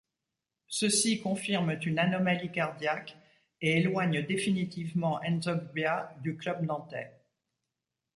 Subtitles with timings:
[0.65, 3.15] Ceux-ci confirment une anomalie cardiaque
[3.61, 7.13] et éloignent définitivement N'Zogbia du club nantais.